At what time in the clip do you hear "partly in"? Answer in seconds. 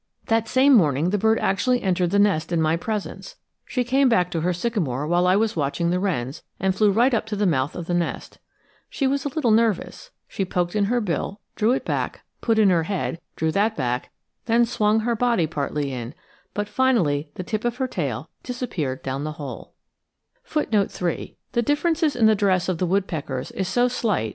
15.45-16.15